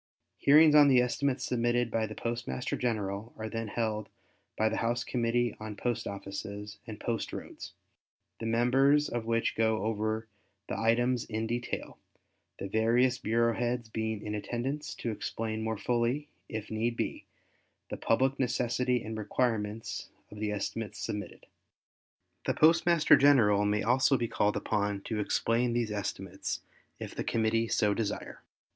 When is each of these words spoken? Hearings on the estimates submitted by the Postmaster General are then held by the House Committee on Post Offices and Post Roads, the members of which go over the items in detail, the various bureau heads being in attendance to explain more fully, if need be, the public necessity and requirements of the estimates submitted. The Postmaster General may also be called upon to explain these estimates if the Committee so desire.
Hearings 0.39 0.73
on 0.73 0.87
the 0.87 0.99
estimates 0.99 1.45
submitted 1.45 1.91
by 1.91 2.07
the 2.07 2.15
Postmaster 2.15 2.75
General 2.75 3.35
are 3.37 3.47
then 3.47 3.67
held 3.67 4.09
by 4.57 4.67
the 4.67 4.77
House 4.77 5.03
Committee 5.03 5.55
on 5.59 5.75
Post 5.75 6.07
Offices 6.07 6.79
and 6.87 6.99
Post 6.99 7.31
Roads, 7.31 7.73
the 8.39 8.47
members 8.47 9.09
of 9.09 9.27
which 9.27 9.53
go 9.55 9.83
over 9.83 10.27
the 10.69 10.79
items 10.79 11.25
in 11.25 11.45
detail, 11.45 11.99
the 12.57 12.67
various 12.67 13.19
bureau 13.19 13.53
heads 13.53 13.89
being 13.89 14.23
in 14.25 14.33
attendance 14.33 14.95
to 14.95 15.11
explain 15.11 15.61
more 15.61 15.77
fully, 15.77 16.29
if 16.49 16.71
need 16.71 16.97
be, 16.97 17.25
the 17.91 17.95
public 17.97 18.39
necessity 18.39 19.03
and 19.03 19.19
requirements 19.19 20.09
of 20.31 20.39
the 20.39 20.51
estimates 20.51 20.97
submitted. 20.97 21.45
The 22.47 22.55
Postmaster 22.55 23.15
General 23.15 23.65
may 23.65 23.83
also 23.83 24.17
be 24.17 24.27
called 24.27 24.57
upon 24.57 25.01
to 25.01 25.19
explain 25.19 25.73
these 25.73 25.91
estimates 25.91 26.61
if 26.97 27.13
the 27.13 27.23
Committee 27.23 27.67
so 27.67 27.93
desire. 27.93 28.41